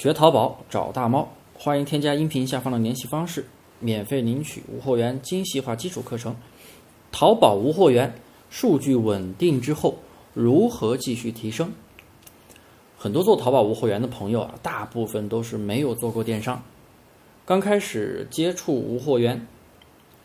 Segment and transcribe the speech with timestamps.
[0.00, 3.44] 学淘宝找大猫，欢迎添加音频下方的联系方式，
[3.80, 6.34] 免费领取无货源精细化基础课程。
[7.12, 8.14] 淘宝无货源，
[8.48, 9.98] 数据稳定之后
[10.32, 11.70] 如何继续提升？
[12.96, 16.62] 很多做淘宝无货源的朋友啊，大部分都是没有做过电商，
[17.44, 19.46] 刚开始接触无货源，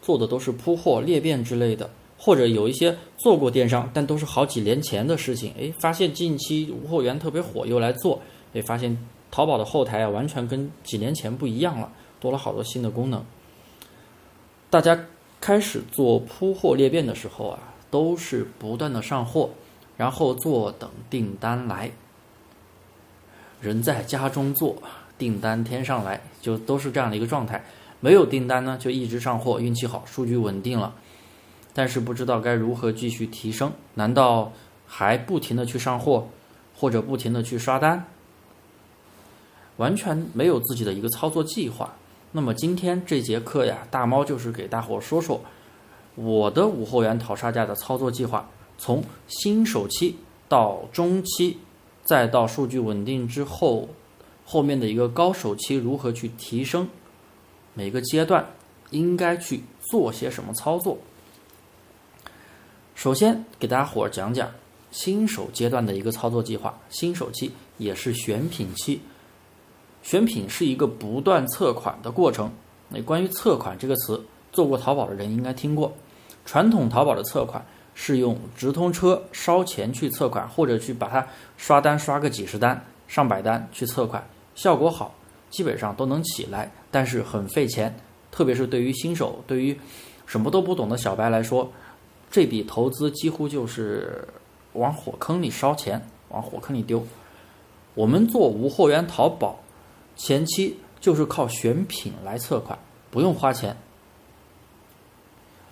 [0.00, 5.52] 做的都是铺货、裂变之类的，或者有一些做过电商，但都是好几年前的事情。
[5.60, 8.18] 哎，发现近期无货源特别火，又来做，
[8.54, 8.96] 哎，发现。
[9.30, 13.24] 淘宝的后台啊，完全跟几年前不一样了，多了好多新的功能。
[14.70, 14.98] 大家
[15.40, 17.58] 开始做铺货裂变的时候啊，
[17.90, 19.50] 都是不断的上货，
[19.96, 21.90] 然后坐等订单来。
[23.60, 24.76] 人在家中坐，
[25.16, 27.64] 订单天上来，就都是这样的一个状态。
[28.00, 30.94] 没有订单呢，就一直上货，运气好，数据稳定了。
[31.74, 33.72] 但是不知道该如何继续提升？
[33.94, 34.52] 难道
[34.86, 36.28] 还不停的去上货，
[36.76, 38.04] 或者不停的去刷单？
[39.78, 41.92] 完全没有自己的一个操作计划。
[42.30, 45.40] 那么今天这节课呀，大猫就是给大伙说说
[46.14, 51.56] 我的无货源淘沙价的操作计划，从新手期到中期，
[52.04, 53.88] 再到数据稳定之后，
[54.44, 56.86] 后面的一个高手期如何去提升，
[57.72, 58.44] 每个阶段
[58.90, 60.98] 应该去做些什么操作。
[62.94, 64.50] 首先给大家伙讲讲
[64.90, 69.00] 新手阶段的一个操作计划，新手期也是选品期。
[70.08, 72.50] 选品是一个不断测款的过程。
[72.88, 74.18] 那关于测款这个词，
[74.50, 75.92] 做过淘宝的人应该听过。
[76.46, 81.26] 传统淘宝的测款是用直通车烧钱去测款，或者去把它
[81.58, 85.14] 刷单刷个几十单、上百单去测款，效果好，
[85.50, 87.94] 基本上都能起来，但是很费钱。
[88.30, 89.78] 特别是对于新手、对于
[90.24, 91.70] 什么都不懂的小白来说，
[92.30, 94.26] 这笔投资几乎就是
[94.72, 97.06] 往火坑里烧钱，往火坑里丢。
[97.92, 99.60] 我们做无货源淘宝。
[100.18, 102.76] 前期就是靠选品来测款，
[103.08, 103.76] 不用花钱。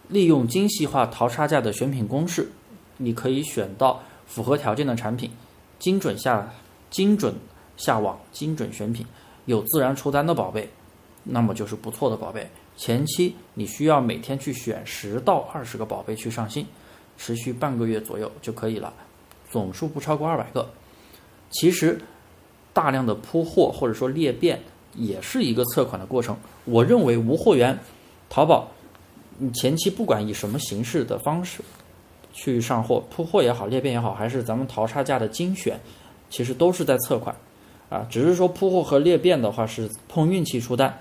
[0.08, 2.48] 利用精细化淘差价的选品公式，
[2.96, 5.28] 你可以选到符合条件的产品，
[5.80, 6.48] 精准下
[6.90, 7.34] 精准
[7.76, 9.04] 下网，精准选品，
[9.46, 10.70] 有自然出单的宝贝，
[11.24, 12.48] 那么就是不错的宝贝。
[12.76, 16.64] 前期你需要每天去选十到二十个宝贝去上新，
[17.18, 18.94] 持续半个月左右就可以了，
[19.50, 20.70] 总数不超过二百个。
[21.50, 22.00] 其实。
[22.76, 24.60] 大量的铺货或者说裂变
[24.94, 26.36] 也是一个测款的过程。
[26.66, 27.78] 我认为无货源
[28.28, 28.68] 淘宝，
[29.38, 31.62] 你前期不管以什么形式的方式
[32.34, 35.80] 去上货，铺货也好，裂变也好，还是咱们淘差价的精选，
[36.28, 37.34] 其实都是在测款
[37.88, 38.06] 啊。
[38.10, 40.94] 只是说铺货和裂变的话是碰运气出单，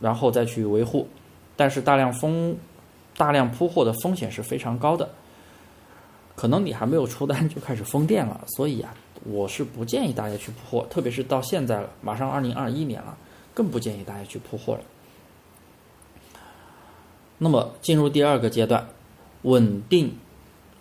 [0.00, 1.08] 然后再去维护。
[1.56, 2.54] 但是大量封
[3.16, 5.08] 大量铺货的风险是非常高的，
[6.40, 8.94] 可能你还没有出单就开始封店了，所以啊。
[9.24, 13.14] 我是不建议大家去铺货，特别是到现在了，马上二零二一年了，
[13.52, 14.80] 更不建议大家去铺货了。
[17.36, 18.88] 那么进入第二个阶段，
[19.42, 20.10] 稳定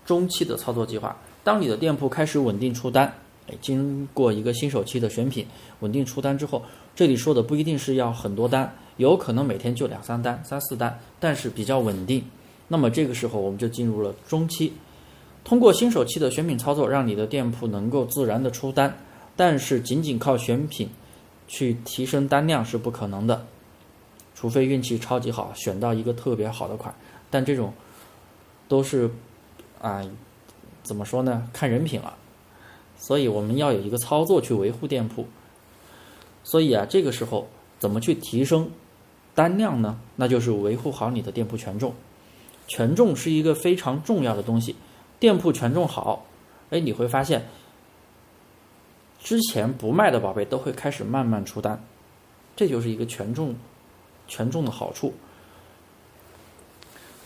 [0.05, 1.17] 中期的操作计划。
[1.43, 3.13] 当你的店铺开始稳定出单，
[3.47, 5.45] 哎，经过一个新手期的选品，
[5.81, 6.63] 稳定出单之后，
[6.95, 12.23] 这里说的不一定是要很多单，有可能每天就两三单、三四单，但是比较稳定。
[12.69, 14.71] 那么这个时候我们就进入了中期。
[15.43, 18.97] 通过新手期的选品操作，让你的店铺能够自然的出单，
[19.35, 20.89] 但是仅仅靠选品
[21.47, 23.45] 去提升单量是不可能的，
[24.35, 26.93] 除非运气超级好，选到一个特别好的款，
[27.31, 27.73] 但这种
[28.67, 29.09] 都是
[29.81, 30.03] 啊，
[30.83, 31.49] 怎么说呢？
[31.51, 32.15] 看人品了。
[32.97, 35.25] 所以我们要有一个操作去维护店铺。
[36.43, 37.47] 所以啊，这个时候
[37.79, 38.69] 怎么去提升
[39.33, 39.97] 单量呢？
[40.17, 41.93] 那就是维护好你的店铺权重，
[42.67, 44.75] 权重是一个非常重要的东西。
[45.19, 46.25] 店铺权重好，
[46.69, 47.45] 哎，你会发现，
[49.21, 51.83] 之前不卖的宝贝都会开始慢慢出单，
[52.55, 53.53] 这就是一个权重，
[54.27, 55.13] 权重的好处。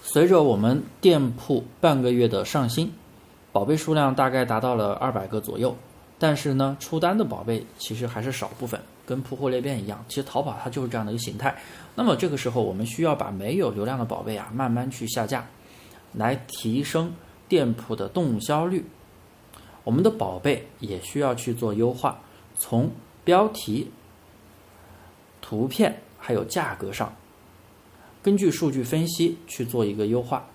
[0.02, 2.92] 随着我们店铺半个月的上新，
[3.52, 5.76] 宝贝数量大概达到了二百个左右，
[6.18, 10.04] 但是呢，出单的宝贝其实还是少部分，跟铺货裂变一样。
[10.10, 11.56] 其实淘宝它就是这样的一个形态。
[11.94, 15.46] 那么这个时候，我们需要把没有流量的宝贝啊，慢慢去下架，
[16.14, 17.14] 来提升。
[17.48, 18.86] 店铺的动销率，
[19.84, 22.20] 我们的宝贝也需要去做优化，
[22.58, 22.90] 从
[23.24, 23.92] 标题、
[25.42, 27.14] 图片还有价格上，
[28.22, 30.46] 根据数据分析去做一个优化。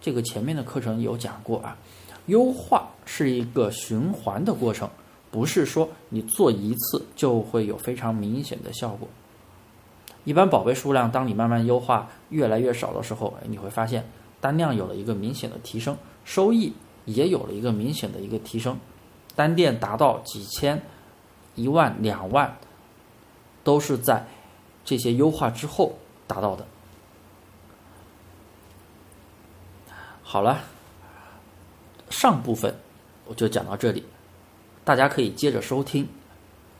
[0.00, 1.76] 这个前面的课程有讲过啊，
[2.26, 4.88] 优化是一个循环的过程，
[5.30, 9.08] 不是说你做一次就会有非常明显的效果。
[10.24, 14.06] 一般宝贝数量，当你慢慢优化越来越少的时候，你会发现
[14.40, 15.96] 单量有了一个明显的提升。
[16.24, 16.72] 收益
[17.04, 18.78] 也有了一个明显的一个提升，
[19.36, 20.82] 单店达到几千、
[21.54, 22.56] 一万、两万，
[23.62, 24.26] 都是在
[24.84, 26.66] 这些优化之后达到的。
[30.22, 30.62] 好了，
[32.08, 32.74] 上部分
[33.26, 34.02] 我就讲到这里，
[34.82, 36.08] 大家可以接着收听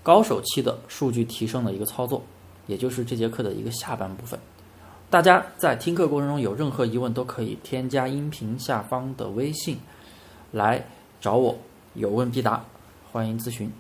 [0.03, 2.23] 高手期的数据提升的一个操作，
[2.67, 4.41] 也就是这节课的一个下半部分。
[5.15, 9.79] 大家在听课过程中有任何疑问，都可以添加音频下方的微信
[10.51, 10.85] 来
[11.21, 11.57] 找我，
[11.95, 12.65] 有问必答，
[13.13, 13.71] 欢迎咨询。